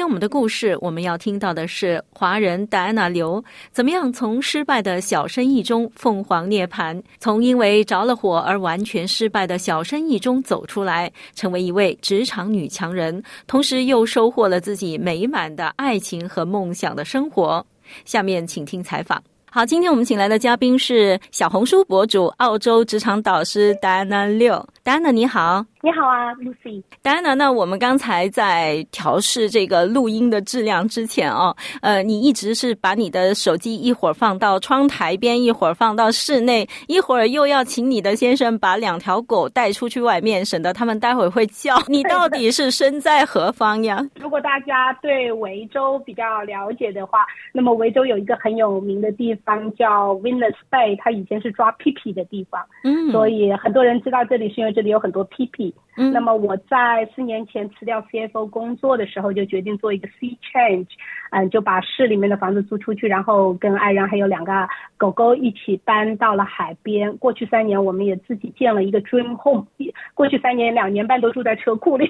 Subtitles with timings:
[0.00, 17.62] 今天我们的故事，我们要听到的是华人戴安娜刘怎么样从失败的小生意中凤凰涅槃，从因为着了火而完全失败的小生意中走出来，成为一位职场女强人，同时又收获了自己美满的爱情和梦想的生活。
[18.06, 19.22] 下面请听采访。
[19.52, 24.66] 好，今天我们请来的嘉宾是小红书博主、澳洲职场导师戴安娜六。
[24.90, 25.64] 戴安娜你好。
[25.82, 26.82] 你好啊，Lucy。
[27.00, 41.78] 当然了，那我们刚才在调试这个录音的质量之前哦，呃，你一直是把你的手机一会儿放到窗台边，一会儿放到室内，一会儿又要请你的先生把两条狗带出去外面，省得他们待会会叫。
[41.86, 44.04] 你到底是身在何方呀？
[44.20, 55.74] 如果大家对维州比较了解的话，那么维州有一个很有名的地方叫 Venus Bay，它以前是抓屁屁的地方，嗯，所以很多人知道这里是因为这里有很多屁屁。
[55.96, 60.88] 嗯，那么我在四年前辞掉 CFO 工作的时候，就决定做一个 sea change，
[61.30, 67.16] 嗯，就把市里面的房子租出去，然后跟爱人还有两个狗狗一起搬到了海边。
[67.18, 69.66] 过去三年，我们也自己建了一个 dream home。
[70.14, 72.06] 过去三年两年半都住在车库里，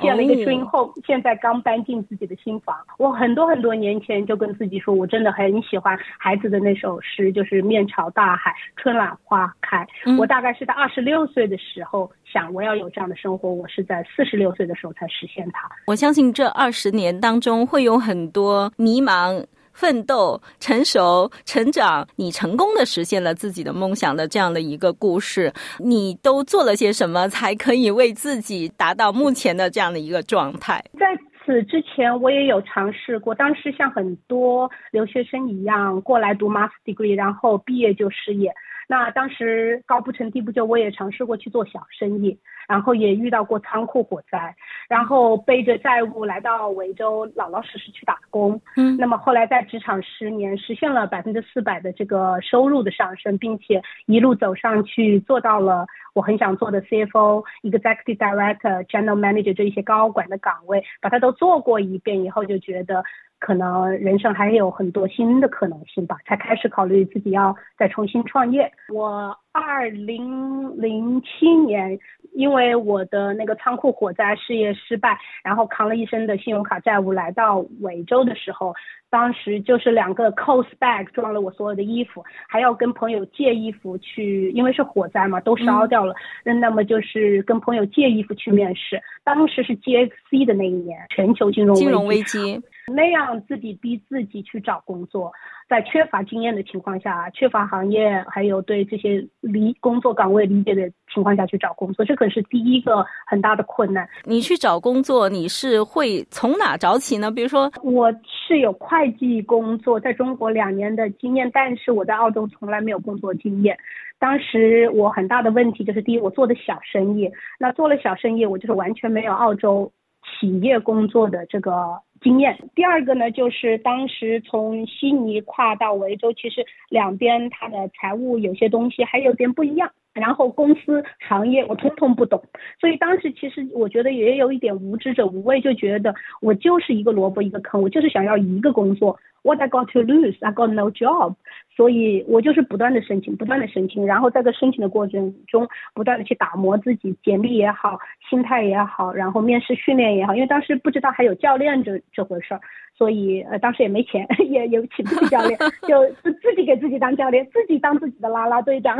[0.00, 0.92] 建了一个 dream home。
[1.06, 2.76] 现在刚搬进自己的新房。
[2.98, 9.86] 我很多很多年前就跟自己说，我真的很喜欢孩子的那首诗，就是面朝大海，春暖花开。
[10.18, 13.52] 我大概是在二十六岁的时候想，我要有这样的生活。
[13.52, 15.68] 我是在四十六岁的时候才实现它。
[15.86, 22.06] 我相信这二十年当中会有很多迷茫、奋斗、成熟、成长。
[22.16, 30.84] 你成功的实现了自己的梦想的这样的一个故事，你都做了些什么才可以为自己达到目前的这样的一个状态？
[30.98, 31.06] 在
[31.44, 38.52] 此之前，我也有尝试过，当时像很多留学生一样过来读 master degree，然后毕业就失业。
[38.88, 42.36] 那当时高不成低不就，我也尝试过去做小生意。
[42.68, 44.54] 然后也遇到过仓库火灾，
[44.90, 48.60] 然后背着债务来到维州，老老实实去打工。
[48.76, 63.02] 嗯，那么后来在职场十年，实现了百分之四百的这个收入的上升，并且一路走上去，做到了我很想做的 CFO、Executive Director、General Manager 这一些高管的岗位，把它都做过一遍以后，就觉得
[63.38, 68.70] 可能人生还有很多新的可能性吧，才开始考虑自己要再重新创业。
[68.92, 71.98] 我二零零七年。
[72.34, 78.72] 因为我的那个仓库火灾事业失败，然后扛了一身的信用卡债务来到维州的时候，
[79.10, 86.14] 当时就是两个 cost bag 装了我所有的衣服，还要跟朋友借衣服去，因为是火灾嘛，都烧掉了。
[86.44, 89.00] 那么就是跟朋友借衣服去面试。
[89.24, 95.32] 当时是 GFC 的那一年，全球金融金融危机，那样自己逼自己去找工作。
[95.68, 104.08] 在缺乏经验的情况下，缺乏行业还有对这些理工作岗位理解的情况下去找工作，这可是第一个很大的困难。
[104.24, 107.30] 你去找工作，你是会从哪找起呢？
[107.30, 113.76] 比如说，我是有会计工作，在中国两年的经验，但是我在澳洲从来没有工作经验。
[114.18, 119.92] 当时我很大的问题就是，第一，我做的小生意，那做了小生意，我就是完全没有澳洲
[120.40, 122.00] 企业工作的这个。
[122.20, 122.58] 经验。
[122.74, 132.42] 第二个呢，就是当时从悉尼跨到维州，其实两边它的财务有些东西还有点不一样，然后公司行业我通通不懂，
[132.80, 139.18] 所以当时其实我觉得也有一点无知者无畏，就觉得我就是一个萝卜一个坑，我就是想要一个工作。
[139.42, 140.36] What I got to lose?
[140.40, 141.34] I got no job.
[141.74, 152.60] 所以我就是不断的申请，不断的申请，然后在这申请的过程中，不断的去打磨自己，简历也好，心态也好，然后面试训练也好，因为当时不知道还有教练这这回事儿，
[152.96, 155.56] 所以呃当时也没钱， 也也请不起教练，
[155.86, 158.98] 就自己给自己当教练，自己当自己的啦啦队长。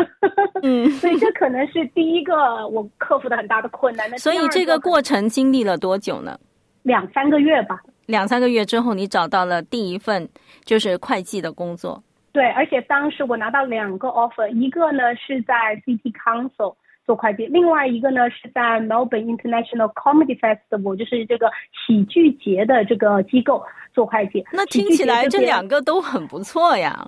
[0.62, 4.18] 嗯， 所以这可能是第一个我克服的很大的困难。
[4.18, 6.38] 所以这个过程经历了多久呢？
[6.82, 7.80] 两三个月吧。
[8.06, 10.28] 两三个月之后，你找到了第一份
[10.64, 12.02] 就是会计的工作。
[12.32, 16.74] 对，而且当时我拿到两个 offer，一个呢是在 City Council
[17.04, 21.50] 做会计，另外一个呢是在 Melbourne International Comedy Festival，就是这个
[21.86, 23.62] 喜剧节的这个机构
[23.92, 24.42] 做会计。
[24.52, 27.06] 那听起来这两个都很不错呀。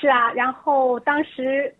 [0.00, 1.72] 是啊，然后当时。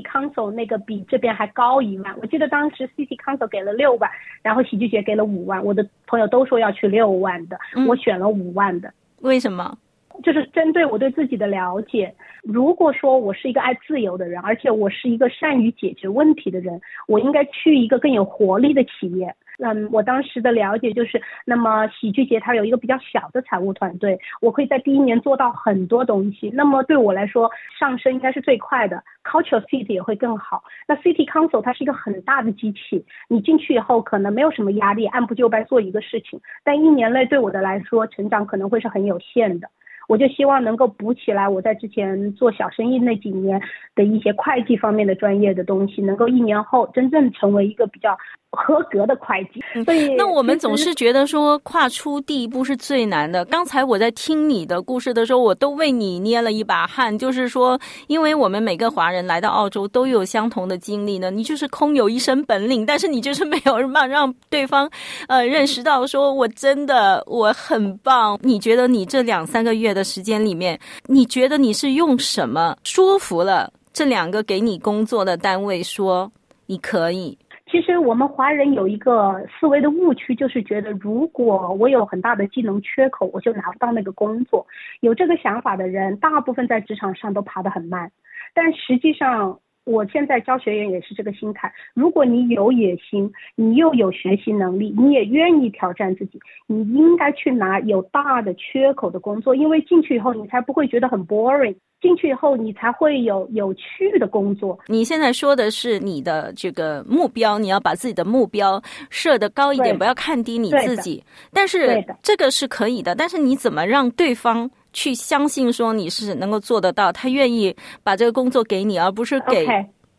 [0.00, 4.10] City Council 那个比这边还高一万，我记得当时 City Council 给了六万，
[4.42, 8.92] 然后喜剧节给了五万，我的朋友都说要去六万的，我选了五万的。
[9.20, 9.76] 为什么？
[10.22, 19.34] 就是针对我对自己的了解，如果说我是一个爱自由的人，而且我是一个善于解决问题的人，我应该去一个更有活力的企业。
[19.62, 26.50] 嗯，我当时的了解就是，那么喜剧节它有一个比较小的财务团队，我可以在第一年做到很多东西。
[26.54, 30.64] 那么对我来说，上升应该是最快的，cultural fit 也会更好。
[30.88, 39.68] 那 city council 它是一个很大的机器，你进去以后可能没有什么压力，按部就班做一个事情，但一年内对我的来说，成长可能会是很有限的。
[40.10, 43.62] 我就希望能够补起来我在之前做小生意那几年
[43.94, 48.18] 的一些会计方面的专业的东西，能够一年后真正成为一个比较。
[48.52, 53.44] 合格的会计，所以那我们总是觉得说跨出第一步是最难的。
[53.44, 57.16] 刚才我在听你的故事的时候，我都为你捏了一把汗。
[57.16, 57.78] 就是说，
[58.08, 64.90] 因为我们每个华人来到澳洲都有相同的经历呢，你就是空有一身本领，但是你就是没有让让对方
[65.28, 68.36] 呃认识到说我真的我很棒。
[68.42, 76.30] 你觉得你这两三个月的时间里面，你觉得你是用什么说服了这两个给你工作的单位说
[76.66, 77.36] 你可以？
[77.70, 84.66] 其实我们华人有一个思维的误区，就是觉得如果我有很大的技能缺口，我就拿不到那个工作。
[85.00, 88.10] 有这个想法的人，大部分在职场上都爬得很慢。
[88.54, 91.72] 但实际上，我现在教学员也是这个心态。
[91.94, 101.74] 如果你有野心，你又有学习能力，你也愿意挑战自己，你应该去拿有大的缺口的工作，因为进去以后你才不会觉得很 boring。
[102.00, 104.78] 进去以后，你才会有有趣的工作。
[104.86, 111.22] 你现在说的是你的这个目标，你要把自己的目标设得高一点，不要看低你自己。
[111.52, 117.12] 但是这个是可以的，但是你怎么让对方去相信说你是能够做得到？
[117.12, 119.66] 他愿意把这个工作给你，而不是给。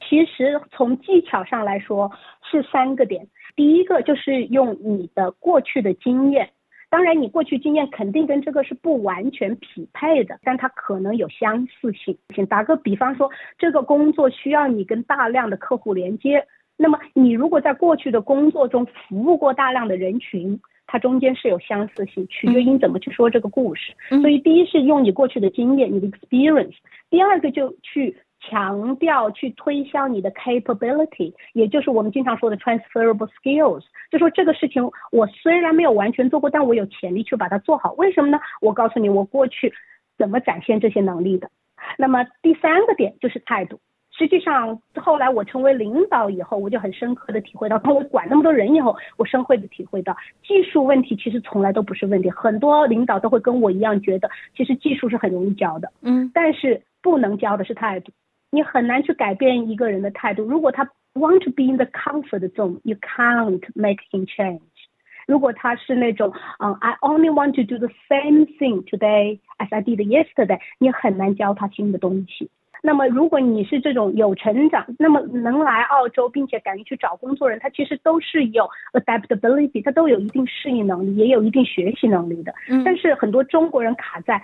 [0.07, 2.11] 其实从技巧上来说
[2.49, 3.25] 是三个点，
[3.55, 6.49] 第一个就是用你的过去的经验。
[6.89, 12.45] 当然，你过去经验肯定跟这个是不完全匹配的，但它可能有相似性。
[12.47, 16.45] 打个比方说，这个工作需要你跟大量的客户连接，
[16.75, 20.59] 那么你如果在过去的工作中服务过大量的人群，
[20.91, 23.93] 它中间是有相似性，取决于你怎么去说这个故事。
[24.09, 26.73] 所以，第一是用你过去的经验，你的 experience；
[27.09, 28.17] 第二个就去。
[28.43, 37.93] 强调去推销你的 capability，也就是我们经常说的 transferable skills，就说这个事情我虽然没有完全做过，但我有潜力去把它做好。
[37.93, 38.39] 为什么呢？
[38.59, 39.71] 我告诉你，我过去
[40.17, 41.51] 怎么展现这些能力的。
[41.99, 43.79] 那么第三个点就是态度。
[44.21, 52.29] 实际上后来我成为领导以后，我就很深刻的体会到，当我管那么多人以后，我深刻的体会到，技术问题其实从来都不是问题。
[52.29, 58.11] 很多领导都会跟我一样觉得，其实技术是很容易教的，嗯，但是不能教的是态度。
[58.51, 60.43] 你很难去改变一个人的态度。
[60.43, 64.59] 如果他 want to be in the comfort zone，you can't make him change。
[65.25, 72.51] 如果他是那种，嗯，I only want to do the same thing today as I did yesterday，你很难教他新的东西。
[72.81, 82.53] 那么，如果你是这种有成长，那么能来澳洲并且敢于去找工作人，他其实都是有 adaptability，他都有一定适应能力，也有一定学习能力的。
[82.69, 82.83] 嗯。
[82.83, 84.41] 但是很多中国人卡在。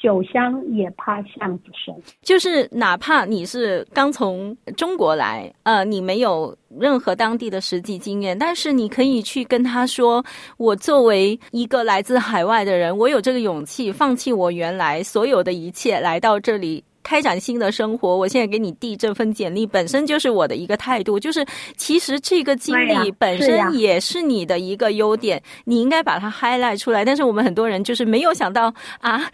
[0.00, 1.92] 酒香也怕巷子深，
[2.22, 10.24] 就是哪怕你是刚从中国来，呃，你没有任何当地的实际经验，但是你可以去跟他说，
[10.56, 16.84] 我作为一个来自海外的人，我有这个勇气放弃我原来所有的一切，来到这里。
[17.08, 21.42] 开展新的生活，我现在给你递这份简历，本身就是我的一个态度，就是
[21.74, 27.06] 其实这个经历本身也是你的一个优点，你应该把它 highlight 出来。
[27.06, 29.24] 但是我们很多人就是没有想到啊，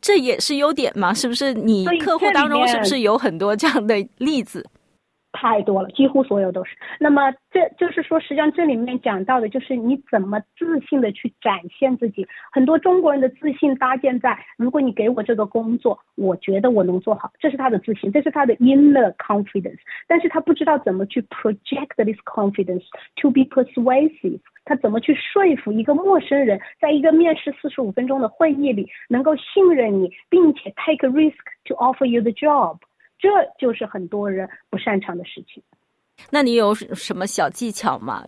[0.00, 1.12] 这也是优点嘛？
[1.12, 1.52] 是不是？
[1.52, 4.64] 你客户当中是不是有很多这样的例子？
[5.34, 6.76] 太多了，几乎所有都是。
[7.00, 12.26] 那么，这就是说，实际上这里面讲到的就是你怎么自信的去展现自己。
[12.52, 19.80] 很多中国人的自信搭建在，如果你给我这个工作，我觉得我能做好，这是他的自信，这是他的 inner confidence。
[20.06, 22.84] 但是他不知道怎么去 project this confidence
[23.16, 24.38] to be persuasive。
[24.64, 32.78] 他怎么去说服一个陌生人，在一个面试四十五分钟的会议里，能够信任你，并且 take a risk to offer you the job。
[33.24, 35.62] 这就是很多人不擅长的事情。
[36.30, 38.22] 那你有什么小技巧吗？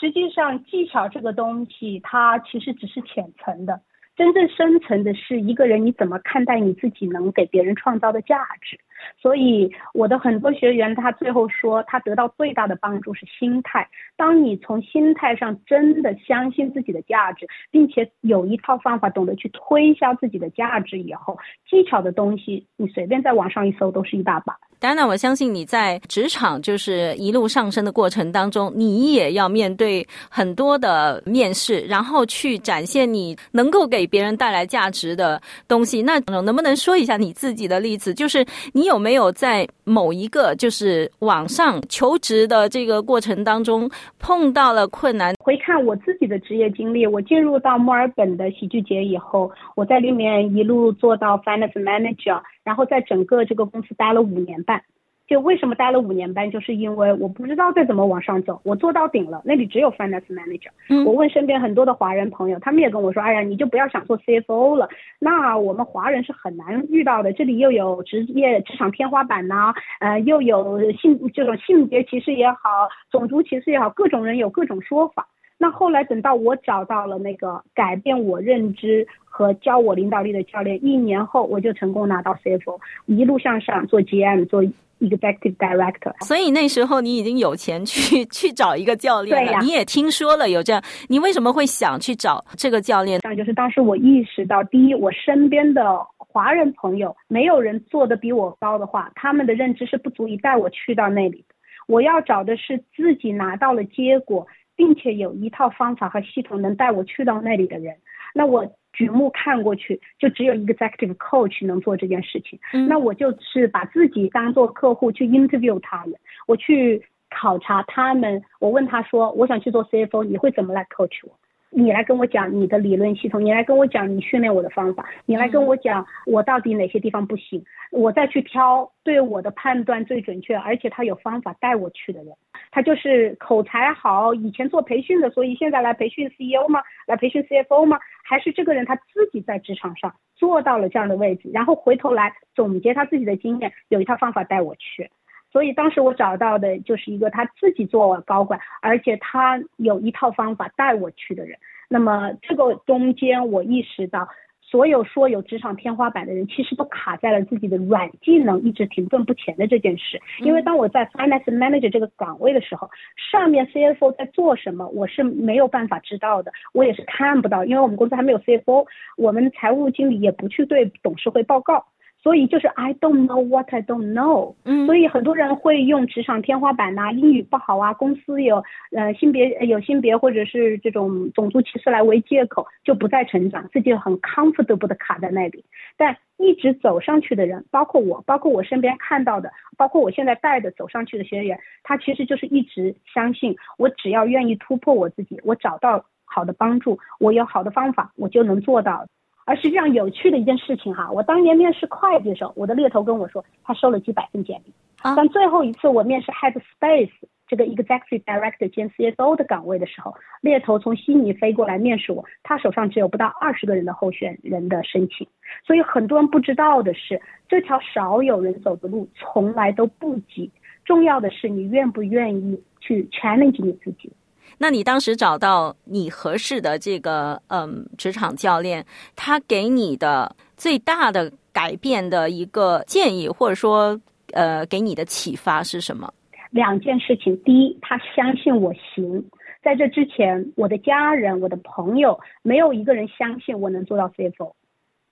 [0.00, 3.80] 实际上，技巧这个东西，它其实只是浅层的，
[4.16, 8.76] 真正深层的是一个人你怎么看待你自己能给别人创造的价值。
[9.20, 13.88] 所以，我的很多学员他最后说，他得到最大的帮助是心态。
[14.16, 21.38] 当你从心态上真的相信自己的价值，并且有一套方法懂得去推销自己的价值以后，
[21.68, 24.56] 技巧的东西你随便在网上一搜都是一大把。
[24.80, 36.00] 当然，我相信你在职场就是一路上升的过程当中，你也要面对很多的面试，然后去展现你能够给别人带来价值的东西。
[36.00, 38.12] 那能不能说一下你自己的例子？
[38.12, 38.87] 就是你。
[38.88, 45.34] 有没有在某一个就是网上求职的这个过程当中碰到了困难？
[45.44, 54.82] 回看我自己的职业经历，我进入到墨尔本的喜剧节以后，我在里面一路做到 finance manager，然后在整个这个公司待了五年半。
[55.28, 60.70] 就为什么待了五年半，就是因为我不知道再怎么往上走，我做到顶了，那里只有 finance manager。
[60.88, 75.28] 嗯，我问身边很多的华人朋友，他们也跟我说，哎呀，你就不要想做 CFO 了，那我们华人是很难遇到的，这里又有职业职场天花板呐，呃，又有性这种性别歧视也好，种族歧视也好，各种人有各种说法。
[75.58, 84.64] 那后来等到我找到了那个改变我认知和教我领导力的教练，一年后我就成功拿到 CFO，一路向上做 GM 做。
[85.00, 89.60] Executive Director，所以那时候你已经有钱去 去找一个教练了。
[89.60, 93.20] 你也听说了有这样，你为什么会想去找这个教练？
[93.22, 101.54] 那就是当时我意识到，第一，我身边的华人朋友没有人做的比我高的话，他们的认知是不足以带我去到那里的。
[101.86, 104.48] 我要找的是自己拿到了结果，
[104.78, 107.96] 并且有一套方法和系统能带我去到那里的人。
[108.32, 108.72] 那我。
[108.94, 112.58] 举目看过去，就只有一个 executive coach 能做这件事情。
[112.88, 116.14] 那我就是把自己当做客户去 interview 他们，
[116.48, 118.42] 我去考察他们。
[118.58, 121.38] 我问他说：“我想去做 CFO，你会怎么来 coach 我？”
[121.70, 132.34] 你来跟我讲你的理论系统，你来跟我讲你训练我的方法，你来跟我讲我到底哪些地方不行，我再去挑对我的判断最准确，而且他有方法带我去的人。
[132.70, 136.80] 他就是口才好，以前做培训的，所以现在来培训 CEO 吗？
[137.06, 137.98] 来培训 CFO 吗？
[138.24, 145.10] 还是这个人他自己在职场上做到了这样的位置，然后回头来总结他自己的经验，有一套方法带我去。
[145.50, 151.58] 所以当时我找到的就是一个他自己做高管，而且他有一套方法带我去的人。
[151.88, 154.28] 那么这个中间我意识到，
[154.60, 160.20] 所有说有职场天花板的人，其实都卡在了自己的软技能一直停顿不前的这件事。
[160.40, 162.90] 因为当我在 finance manager 这个岗位的时候，
[163.32, 168.86] 上面 CFO 在做什么，我是没有办法知道的，我也是看不到，因为我们公司还没有 CFO，
[169.16, 171.86] 我们财务经理也不去对董事会报告。
[172.20, 174.54] 所以就是 I don't know what I don't know。
[174.64, 185.64] 嗯，所以很多人会用职场天花板呐，英语不好啊，公司有呃性别有性别或者是这种种族歧视来为借口，就不再成长，自己很 comfortable 的卡在那里。
[185.96, 199.06] 但一直走上去的人，包括我，包括我身边看到的，包括我现在带的走上去的学员，他其实就是一直相信，我只要愿意突破我自己，我找到好的帮助，我有好的方法，我就能做到。
[199.48, 207.08] 而实际上有趣的一件事情哈，我当年面试会计的时候，我的猎头跟我说他收了几百份简历，但最后一次我面试 Head Space
[207.46, 215.26] 这个 Executive Director 兼 CFO 的岗位的时候，猎头从悉尼飞过来面试我，他手上只有不到二十个人的候选人的申请。
[215.66, 220.50] 所以很多人不知道的是，这条少有人走的路从来都不急，
[220.84, 224.12] 重要的是你愿不愿意去 challenge 你自己。
[224.58, 228.84] 那你当时找到你合适的这个嗯职场教练，
[229.14, 233.98] 他给你的最大的改变的一个建议，或者说
[234.32, 236.12] 呃给你的启发是什么？
[236.50, 239.24] 两件事情，第一，他相信我行。
[239.62, 244.54] 在这之前，我的家人、我的朋友没有一个人相信我能做到 CFO，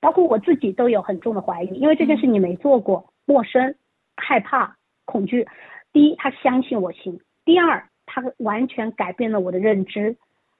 [0.00, 3.74] 包括我自己都有很重的怀疑，因为这件事你没做过，陌生、
[4.16, 5.46] 害怕、恐惧。
[5.92, 7.88] 第一，他相信我行；第二。
[8.06, 10.16] 他完全改变了我的认知，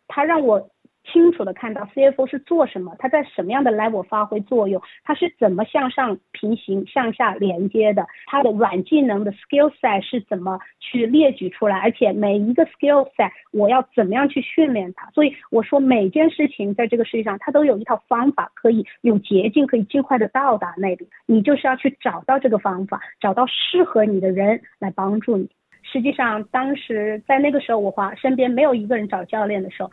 [0.09, 0.69] 他让我
[1.13, 15.09] 清楚的看到 CFO 是做什么，他在什么样的 level 发挥作用，他是怎么向上平行、向下连接的，他的软技能的 skill set 是怎么去列举出来，而且每一个 skill set 我要怎么样去训练它。
[15.11, 21.09] 所以我说每件事情在这个世界上，它都有一套方法，可以有捷径，可以尽快的到达那里。
[21.27, 25.49] 你就是要去找到这个方法，找到适合你的人来帮助你。
[25.91, 29.91] 实际上，当时在那个时候，我花身边没有一个人找教练的时候，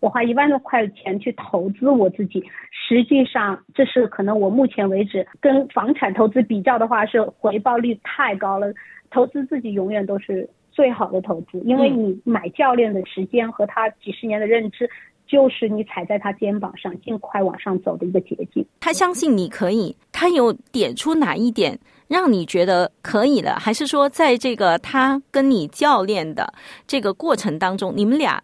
[0.00, 2.42] 我花一万多块钱去投资我自己。
[2.72, 8.72] 实际上，这是可能我目前为止跟房产投资比较的话，是回报率太高了。
[9.10, 14.90] 投资自己永远都是最好的投资，因为你买教练的时间和他几十年的认知。
[15.26, 18.64] 就是你踩在他肩膀上，尽快往上走的一个捷径。
[18.80, 21.78] 他相信你可以，他有点出哪一点
[22.08, 26.52] 让你觉得可以的，还是说在这个他跟你教练的
[26.86, 28.42] 这个过程当中，你们俩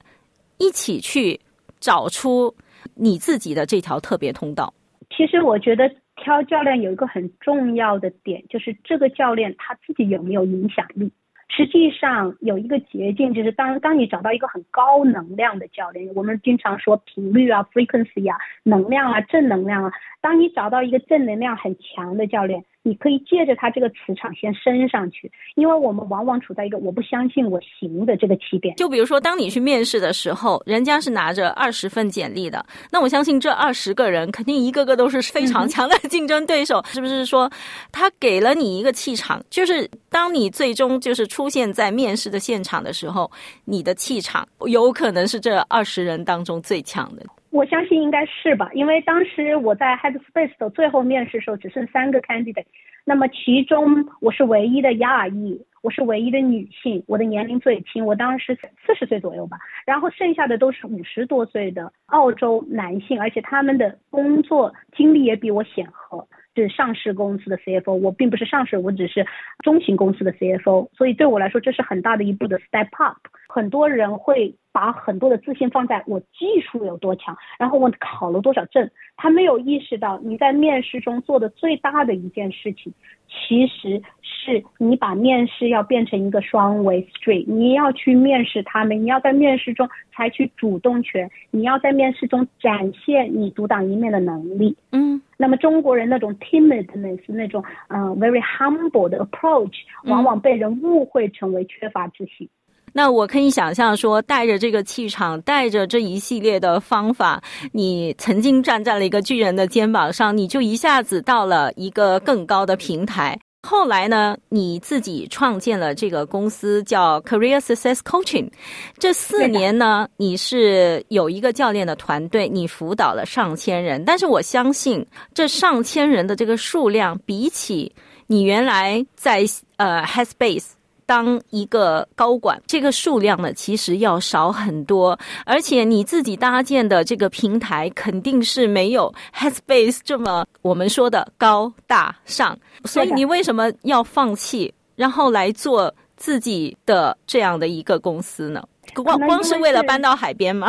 [0.58, 1.38] 一起去
[1.78, 2.54] 找出
[2.94, 4.72] 你自己的这条特别通道？
[5.16, 11.12] 其实我觉得挑教练有一个很重要的点，就是这个教练他自己有没有影响力。
[11.50, 19.92] 实际上有一个捷径，就是当当你找到一个很高能量的教练，我们经常说频率啊、frequency 啊、能量啊、正能量啊。
[20.20, 28.74] 当你找到一个正能量很强的教练，你可以借着他这个磁场先升上去，因为我们往往处在一个我不相信我行的这个起点。
[28.76, 37.20] 就比如说，当你去面试的时候，人家是拿着二十份简历的，那我相信这二十个人肯定一个个都是非常强的竞争对手，是不是？
[37.30, 37.48] 说
[37.92, 43.30] 他给了你一个气场，就是当你最终就是出现在面试的现场的时候，
[43.66, 47.22] 你的气场有可能是这二十人当中最强的。
[47.50, 52.66] 我相信应该是吧，因为当时我在 Headspace 的最后面试的时候，只剩三个 candidate，
[53.04, 66.26] 那么其中我是唯一的亚裔，我是唯一的女性，我的年龄最轻，我当时四十岁左右吧，然后剩下的都是五十多岁的澳洲男性，而且他们的工作经历也比我显赫。
[66.56, 69.24] 是上市公司的 CFO，我并不是上市，我只是
[69.64, 73.16] 中型公司的 CFO，所以对我来说这是很大的一步的 step up。
[73.48, 82.92] 很多人会把很多的自信放在我技术有多强，然后我考了多少证，他没有意识到你在面试中做的最大的一件事情，
[83.28, 94.76] 其实是你把面试要变成一个双维 street，你要去面试他们，你要在面试中采取主动权，你要在面试中展现你独当一面的能力。
[94.92, 95.20] 嗯。
[95.36, 99.72] 那么中国人那种 timidness 那种嗯 very humble 的 approach，
[100.04, 102.46] 往往被人误会成为缺乏自信。
[102.92, 107.42] 那我可以想象说，带着这个气场，带着这一系列的方法，
[107.72, 113.38] 你曾经站在了一个巨人的肩膀上，你就一下子到了一个更高的平台。
[113.62, 118.50] 后来呢，你自己创建了这个公司，叫 Career Success Coaching。
[118.98, 124.02] 这四年呢，你是有一个教练的团队，你辅导了上千人。
[124.02, 127.94] 但是我相信，这上千人的这个数量，比起
[128.26, 129.44] 你原来在
[129.76, 130.79] 呃 Headspace。
[131.10, 148.62] 当一个高管，这个数量呢，其实要少很多，而且你自己搭建的这个平台肯定是没有 Headspace 这么我们说的高大上，所以你为什么要放弃，然后来做自己的这样的一个公司呢？
[148.94, 150.68] 光光是为了搬到海边吗？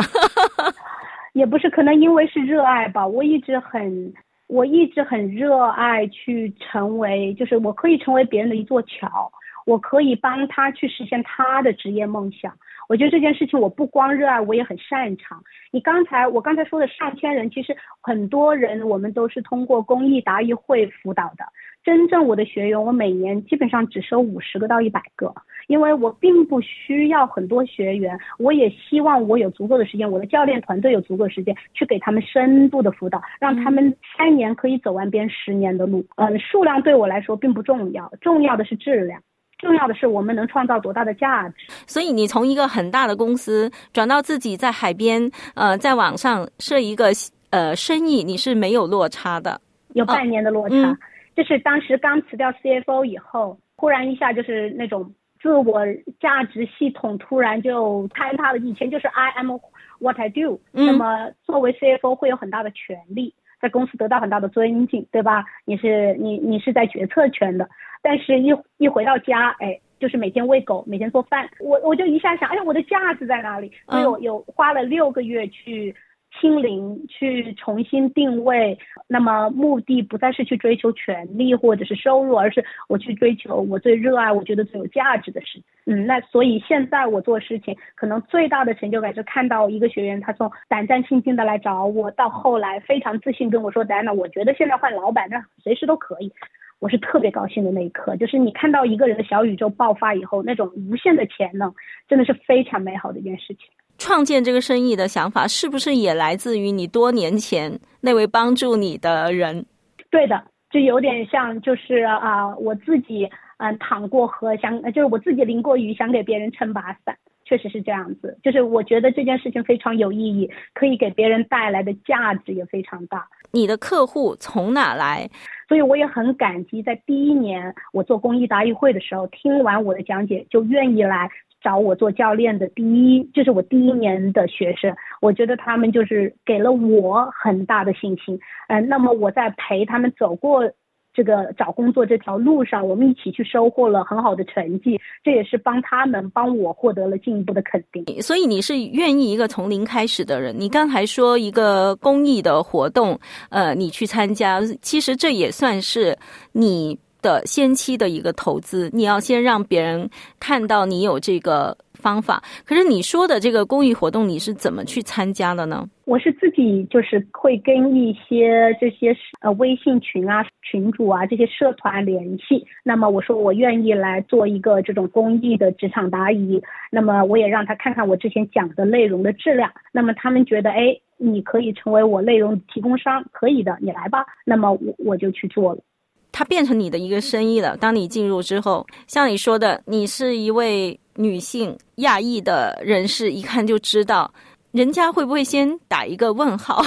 [1.34, 3.06] 也不是，可能因为是热爱吧。
[3.06, 4.12] 我一直很，
[4.48, 9.32] 我一直很热爱去成为，就是我可以成为别人的一座桥。
[9.72, 12.54] 我可以帮他去实现他的职业梦想。
[12.90, 15.42] 我觉得这件事情我不光热爱，我也很擅长。
[15.72, 21.46] 你刚才我刚才说的上千人，其实很多人我们都是通过公益答疑会辅导的。
[21.86, 25.34] 真正我的学员，我每年基本上只收五十个到一百个，
[25.68, 36.06] 因为我并不需要很多学员，我也希望我有足够的时间，我的教练团队有足够的时间去给他们深度的辅导，让他们三年可以走完边十年的路。
[36.18, 39.22] 嗯，数量对我来说并不重要，重要的是质量。
[39.62, 41.56] 重要的是我们能创造多大的价值。
[41.88, 47.12] 所以你从一个很大的公司转到自己在海边，呃，在网上设一个
[47.52, 49.62] 呃生意，你是没有落差的。
[49.94, 50.98] 有半年的落差，
[51.36, 55.86] 就是当时刚辞掉 CFO 以后，忽然一下就是那种自我
[56.20, 58.58] 价值系统突然就坍塌了。
[58.60, 59.58] 以前就是 I am
[60.00, 65.46] what I do，那么作为 CFO 会有很大的权利，在公司得到很大的尊敬，对吧？
[65.66, 67.70] 你是你你是在决策权的。
[68.02, 73.72] 但是，一一回到家，哎，就是每天喂狗，每天做饭，我我就一下想，哎呀，我的价值在哪里？
[73.88, 75.96] 所以我有花了六个月去
[76.40, 78.78] 清零，去重新定位。
[79.08, 85.62] 那么目的不再是去追求权利或者是收入，而是我去追求我最热爱、我觉得最有价值的事。
[85.86, 96.32] 嗯，那所以现在我做事情，可能最大的成就感是看到一个学员，他从胆战心惊的来找我，到后来非常自信跟我说：“丹娜，我觉得现在换老板，那随时都可以。”
[96.80, 101.72] 我是特别高兴的那一刻，就是你看到一个人的小宇宙爆发以后，那种无限的潜能，
[102.08, 103.68] 真的是非常美好的一件事情。
[104.04, 109.64] 创建这个生意的想法，是不是也来自于你多年前那位帮助你的人？
[110.10, 118.36] 对的，就有点像，就是啊，我自己嗯淌过河，想就是我自己淋过雨，想给别人撑把伞，确实是这样子。
[118.42, 123.28] 就是我觉得这件事情非常有意义，可以给别人带来的价值也非常大。
[123.52, 125.30] 你的客户从哪来？
[125.68, 131.30] 所以我也很感激，在第一年我做公益答疑会的时候，听完我的讲解就愿意来
[131.64, 138.40] 找我做教练的第一，就是我第一年的学生，我觉得他们就是给了我很大的信心。
[138.68, 140.72] 嗯，那么我在陪他们走过。
[141.14, 148.22] 这个找工作这条路上，我们一起去收获了很好的成绩，这也是帮他们帮我获得了进一步的肯定。
[148.22, 150.56] 所以你是愿意一个从零开始的人。
[150.58, 153.20] 你刚才说一个公益的活动，
[153.50, 156.18] 呃，你去参加，其实这也算是
[156.54, 158.90] 你的先期的一个投资。
[158.94, 161.78] 你要先让别人看到你有这个。
[162.02, 162.42] 方法。
[162.66, 165.88] 可是你说的这个公益活动，你是怎么去参加的呢？
[166.06, 172.66] 我是自己就是会跟一些这些呃微信群啊、群主啊这些社团联系。
[172.84, 176.60] 那么我说我愿意来做一个这种公益的职场答疑。
[176.90, 179.72] 那么我也让他看看我之前讲的内容的质量。
[179.92, 184.26] 那么他们觉得哎，你可以成为我内容提供商，可以的，你来吧。
[184.44, 185.84] 那么我我就去做了。
[186.32, 187.76] 它变成你的一个生意了。
[187.78, 194.34] 当你进入之后，像你说的，你是一位女性亚裔的人士，一看就知道。
[194.72, 196.82] 人家会不会先打一个问号？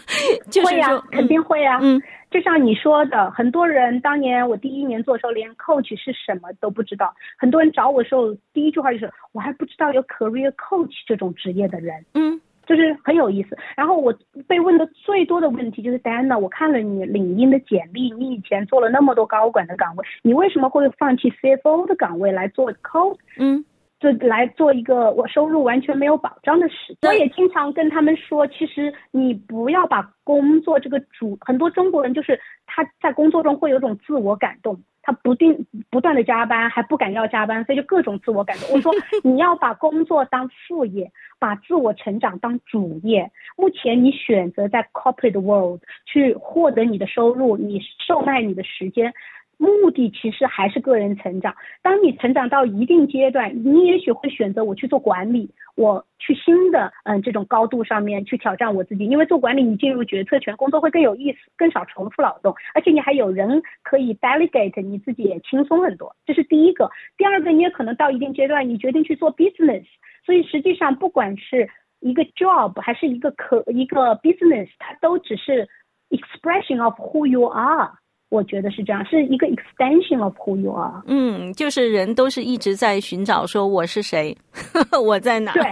[0.50, 1.78] 就会呀，肯定会呀。
[1.82, 7.14] 嗯，就像你说的，很多人当年我第一年做的时候，连 coach 是什么都不知道。
[7.36, 12.02] 很多人找我的时候，第一句话就是我还不知道有 career coach 这种职业的人。
[12.14, 13.56] 嗯，就是很有意思。
[13.76, 14.12] 然后我
[14.46, 23.16] 被问的最多的问题就是，Dana，我看了你领英的简历，你以前做了那么多高管的岗位，你为什么会放弃 CFO 的岗位来做 CO？
[23.38, 23.64] 嗯。
[23.98, 26.96] 就来做一个我收入完全没有保障的事。
[27.02, 38.70] 我也经常跟他们说，其实你不要把工作这个主，很多中国人就是他在工作中会有种自我感动，他不定不断的加班，还不敢要加班，所以就各种自我感动。
[38.74, 38.92] 我说
[39.24, 43.30] 你要把工作当副业，把自我成长当主业。
[43.56, 49.14] 目前你选择在 corporate world 去获得你的收入，你售卖你的时间。
[49.58, 51.54] 目的其实还是个人成长。
[51.82, 59.06] 当你成长到一定阶段，你也许会选择我去做管理，我去新的嗯这种高度上面去挑战我自己。
[59.06, 66.14] 因为做管理，你进入决策权，工作会更有意思，更少重复劳动，而且你还有人可以 delegate，你自己也轻松很多。
[66.26, 66.90] 这是第一个。
[67.16, 69.84] 第二个，你也可能到一定阶段，你决定去做 business。
[70.24, 75.66] 所以实际上，不管是一个 job 还是一个可一个 business，它都只是
[76.10, 77.92] expression of who you are。
[78.28, 81.02] 我觉得是这样，是一个 extension of who you are。
[81.06, 84.36] 嗯，就是人都是一直在寻找说我是谁，
[85.00, 85.52] 我在哪？
[85.52, 85.62] 对，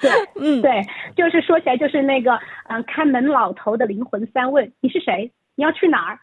[0.00, 0.82] 对，嗯，对，
[1.16, 2.32] 就是说起来就是那个
[2.68, 5.30] 嗯，看门老头的灵魂三问：你是谁？
[5.54, 6.18] 你要去哪儿？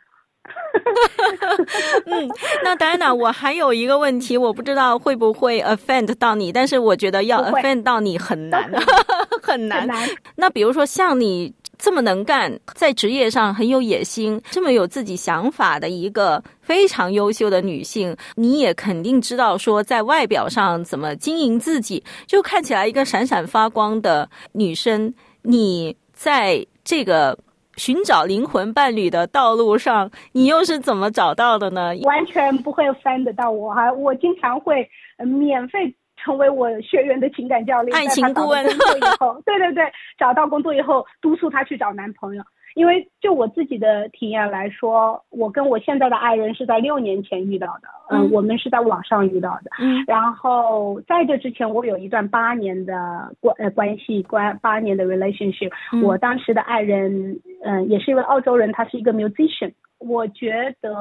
[2.07, 2.29] 嗯，
[2.63, 8.69] 那 Diana，我还有一个问题，我不知道会不会 offend 到你，但是我觉得要 offend 到你很难，
[9.41, 9.87] 很难。
[10.35, 11.53] 那比如说像你。
[11.77, 25.13] 这么能干，在职业上很有野心，这么有自己想法的一个非常优秀的女性，你也肯定知道说，在外表上怎么经营自己，就看起来一个闪闪发光的女生。
[25.43, 27.37] 你在这个
[27.75, 31.93] 寻找灵魂伴侣的道路上，你又是怎么找到的呢？
[32.01, 35.95] 完全不会翻得到我哈，我经常会免费。
[36.17, 38.65] 成为我学员的情感教练，爱情顾问。
[38.65, 39.83] 工作以后， 对对对，
[40.17, 42.43] 找到工作以后，督促他去找男朋友。
[42.75, 49.71] 因为就我自己的体验来说，我跟我现在的爱人是在六年前遇到的，嗯，我们是在网上遇到的。
[49.79, 52.93] 嗯，然后在这之前，我有一段八年的
[53.39, 55.71] 关呃关系，关八年的 relationship。
[56.03, 59.73] 我当时的爱人，嗯，也是一位澳洲人，他是一个 musician。
[59.97, 60.93] 我觉得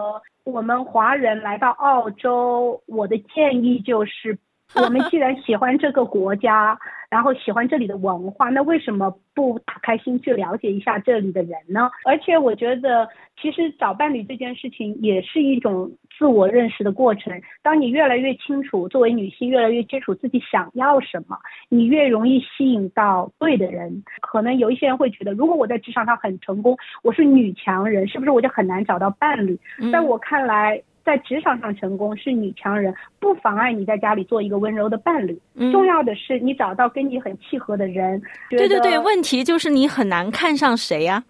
[0.45, 4.39] 我们华人来到澳洲，我的建议就是。
[4.75, 11.89] 我们既然喜欢这个国家，然后喜欢这里的文化，那为什么不打开心去了解一下这里的人呢？
[12.05, 13.09] 而且我觉得，
[13.41, 17.41] 其实找伴侣这件事情也是一种自我认识的过程。
[17.63, 21.39] 当你越来越清楚，作为女性越来越清楚自己想要什么，
[21.71, 24.03] 你越容易吸引到对的人。
[24.21, 29.59] 可能有一些人会觉得，如果我在职场上很成功，我是女强人，是不是我就很难找到伴侣？
[29.91, 30.83] 在我看来。
[31.07, 35.41] 在职场上成功是女强人，不妨碍你在家里做一个温柔的伴侣。
[35.71, 38.21] 重要的是你找到跟你很契合的人。
[38.51, 41.23] 对对对，问题就是你很难看上谁呀？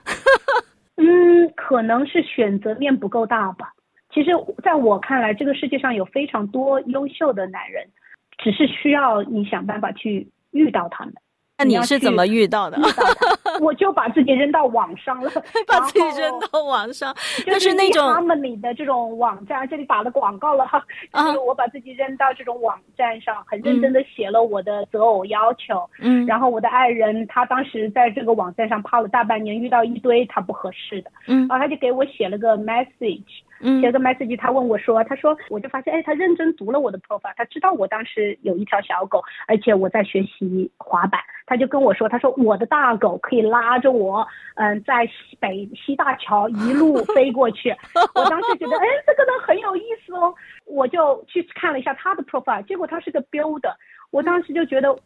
[0.96, 3.74] 嗯，可能是选择面不够大吧。
[4.14, 4.30] 其实，
[4.64, 7.86] 在我看来，这个世界上有非常多优秀的男人，
[8.38, 11.12] 只是需要你想办法去遇到他们。
[11.58, 12.78] 那你是怎么遇到的？
[13.64, 15.30] 我就把自己扔到网上了，
[15.66, 17.14] 把自己扔到网上，
[17.46, 20.82] 就是那种他们里的这种网站，这里打了广告了哈。
[21.12, 25.88] 就是我把自己扔到这种网站上，很认真的写了我的择偶要求。
[26.00, 26.26] 嗯。
[26.26, 31.10] 然后我的爱人他当时在这个网站上泡了大半年，遇到一堆他不合适的。
[31.26, 31.46] 嗯。
[31.48, 33.42] 然后他就给我写了个 message。
[33.60, 47.74] 嗯，写个 message，他问我说：“他说，我就发现，哎，他认真读了我的 profile，他知道我当时有一条小狗，而且我在学习滑板，他就跟我说，他说我的大狗可以拉着我，嗯，在西北西大桥一路 飞过去。
[48.14, 50.34] 我当时觉得，哎，这个呢很有意思哦，
[50.66, 53.74] 我就去看了一下他的 profile，结果他是个 builder，
[54.10, 54.96] 我当时就觉得。”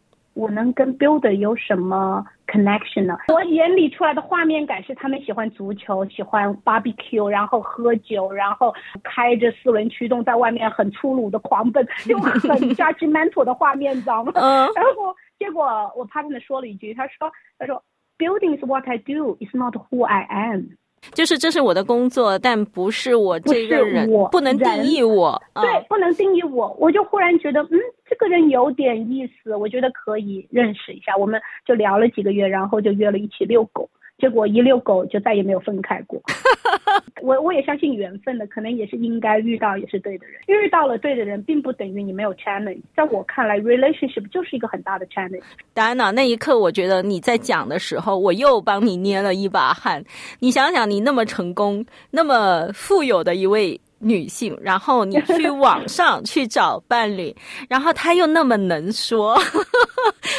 [0.41, 3.15] 我能跟 builder 有什么 connection 呢？
[3.29, 8.75] 我眼里出来的画面感是他们喜欢足球，喜欢 barbecue，然后喝酒，然后
[9.05, 12.41] 开着四轮驱动在外面很粗鲁的狂奔，就很
[12.75, 14.33] judgmental 的画面，你知道吗？
[14.35, 14.67] 嗯。
[14.75, 17.83] 然后结果我 partner 说了一句，他说：“他说
[18.17, 20.71] building is what I do, is not who I am。”
[21.13, 25.41] 就是这是我的工作，但不是我这个人，不能定义我。
[25.55, 31.17] 对，不能定义我，我就忽然觉得，嗯，这个人有点意思，我觉得可以认识一下。
[31.17, 33.89] 我们就聊了几个月，然后就约了一起遛狗。
[34.19, 36.21] 结果一遛狗就再也没有分开过。
[37.23, 40.41] 我我也相信缘分的，可能也是应该遇到也是对的人。
[40.47, 42.81] 遇到了对的人，并不等于你没有 challenge。
[42.97, 45.43] 在我看来，relationship 就是一个很大的 challenge。
[45.75, 46.11] 戴安娜？
[46.11, 50.05] 那一刻，我觉得你在讲的时候，我又帮你捏了一把汗。
[50.41, 53.81] 你想想，你那么成功、那么富有的一位。
[54.01, 57.35] 女性，然后你 去网上去找伴侣，
[57.69, 59.39] 然后他又那么能说，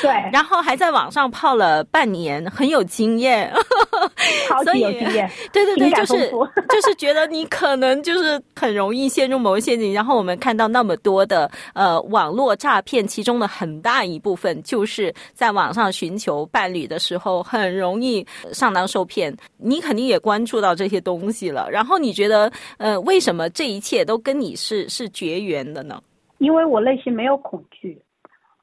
[0.02, 3.54] 对， 然后还在网上泡了半年，很有经验，
[4.50, 6.32] 超级有经验，对对对，就是
[6.70, 9.94] 就是觉得你可能就是很容易陷入某个陷阱。
[9.94, 19.36] 然后我们看到那么多的呃网络诈骗，其中的很大一部分就是在网上寻求伴侣的时候，很容易上当受骗。
[19.58, 23.51] 你肯定也关注到这些东西了，然后你觉得呃为什么？
[23.54, 26.02] 这一切都跟你是是绝缘的呢，
[26.40, 28.02] 因为我内心没有恐惧，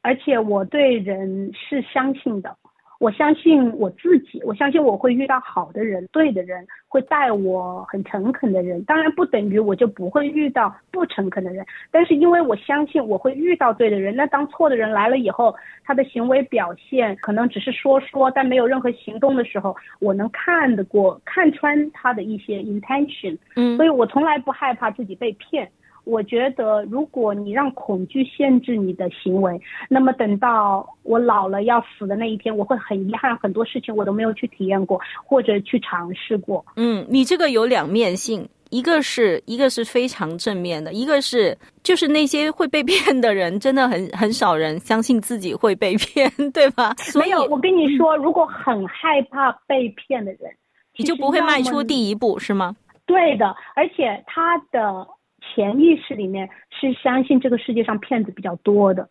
[0.01, 2.57] 而且我对人是相信的。
[2.99, 8.83] 我相信我自己，我相信我会遇到好的人、对的人，会待我很诚恳的人。
[8.85, 14.17] 当然不等于我就不会遇到不诚恳的人，但是因为我相信我会遇到对的人。
[14.17, 23.39] 那当错的人来了以后，他的行为表现可能只是说说，但没有任何行动的时候，我能看得过、看穿他的一些 intention。
[23.55, 25.71] 嗯，所以我从来不害怕自己被骗。
[26.09, 36.65] 我觉得，如果你让恐惧限制你的行为，那么等到我老了要死的那一天，我会很遗憾，很多事情我都没有去体验过或者去尝试过。
[36.77, 46.97] 嗯，你这个有两面性，一个是一个是非常正面的，一个是就是那些会被骗的人，真的很很少人相信自己会被骗，对吧？
[47.21, 50.51] 没有，我跟你说，如果很害怕被骗的人，
[50.97, 52.75] 你就不会迈出第一步，是吗？
[53.05, 55.07] 对的，而且他的。
[55.55, 59.09] 潜意识里面是相信这个世界上骗子比较多的，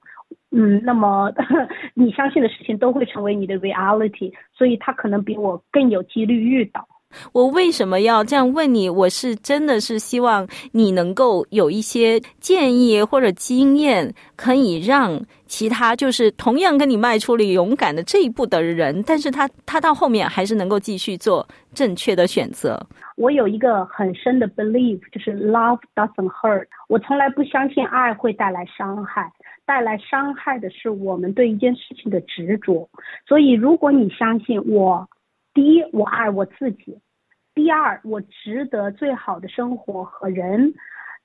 [0.51, 1.31] 嗯，那么
[1.93, 6.87] 你相信的事情都会成为你的 reality，所以他可能比我更有几率遇到。
[7.33, 8.89] 我为什么要这样问你？
[8.89, 22.79] 我是真的是希望你能够有一些建议或者经验，可以让其他就是同样跟你迈出了勇敢的这一步的人，但是他他到后面还是能够继续做正确的选择。
[23.15, 26.67] 我有一个很深的 belief，就是 love doesn't hurt。
[26.87, 29.31] 我从来不相信爱会带来伤害，
[29.65, 32.87] 带来伤害的是我们对一件事情的执着。
[33.27, 35.07] 所以，如果你相信我，
[35.57, 36.99] 第一，我爱我自己；
[37.55, 40.71] 第二，我值得最好的生活和人；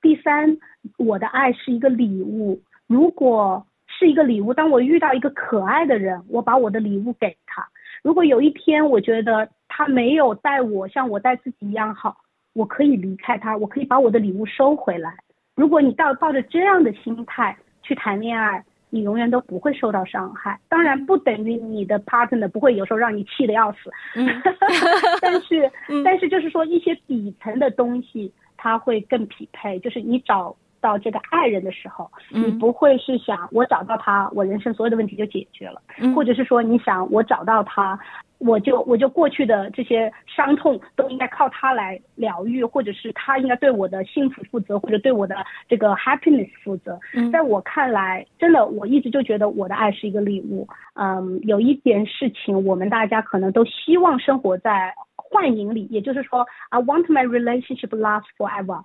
[0.01, 0.57] 第三，
[0.97, 2.63] 我的爱是一个礼物。
[2.87, 7.69] 如果是一个礼物，当我遇到一个可爱的人，我把我的礼物给他。
[8.03, 12.17] 如果有一天我觉得他没有待我像我待自己一样好，
[12.55, 15.15] 我可以离开他，我可以把我的礼物收回来。
[15.55, 20.61] 如果你抱抱着这样的心态去谈恋爱，你永远都不会受到伤害。
[20.69, 23.91] 当然不等于你的 partner 不会有时候让你气得要死，
[25.21, 25.71] 但是
[26.05, 29.79] 但是就是说一些底层的东西，它会更匹配。
[29.81, 30.55] 就是你找。
[30.83, 35.81] 到这个爱人的时候，你不会是想我找到他，我人生所有的问题就解决了，
[36.13, 37.97] 或者是说你想我找到他，
[38.45, 45.37] 我就我就过去的这些伤痛都应该靠他来疗愈，或者是他应该对我的幸福负责，或者对我的
[45.69, 46.99] 这个 happiness 负责。
[47.33, 50.67] 在我看来，真的我一直就觉得我的爱是一个礼物。
[50.95, 58.83] 嗯，有一点事情，我们大家可能都希望生活在幻影里，也就是说，I want my relationship last forever。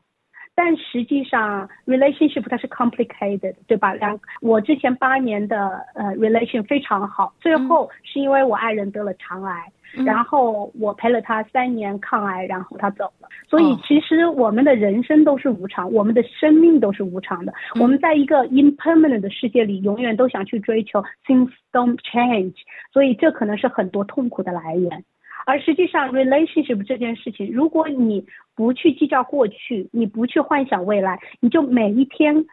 [0.59, 3.93] 但实际上，relationship 它是 complicated，对吧？
[3.93, 9.71] 两我之前八年的呃 relation 非常好，最后是因为我爱人得了肠癌，
[10.03, 13.29] 然后我陪了他三年抗癌，然后他走了。
[13.47, 17.53] 所以其实我们的人生都是无常，我们的生命都是无常的。
[17.79, 22.55] 我们在一个 impermanent 的世界里，永远都想去追求 things don't change，
[22.91, 25.03] 所以这可能是很多痛苦的来源。
[25.47, 32.45] 而实际上，relationship 这件事情，如果你不去计较过去，你不去幻想未来，你就每一天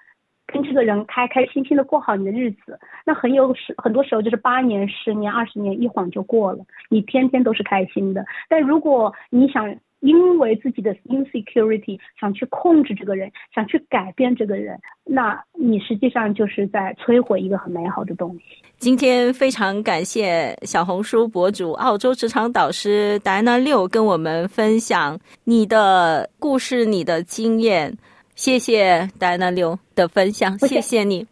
[0.47, 8.25] 跟这个人开开心心的过好你的日子，那很有时很多时候就是八年、十年、二十年一晃就过了，你天天都是开心的。
[8.49, 18.41] 但如果你想因为自己的 insecurity 想去控制这个人，想去改变这个人，那你实际上就是在摧毁一个很美好的东西。
[18.77, 27.97] 今天非常感谢小红书博主、澳洲职场导师戴安娜六跟我们分享你的故事、你的经验。
[28.35, 31.27] 谢谢戴安娜六的分享，谢谢你。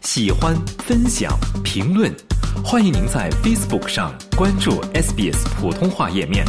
[0.00, 1.30] 喜欢、分享、
[1.62, 2.10] 评论，
[2.64, 6.44] 欢迎您在 Facebook 上关注 SBS 普通话页面。